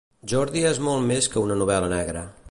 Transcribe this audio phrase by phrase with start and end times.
[0.31, 2.25] Jordi és molt més que una novel·la negra.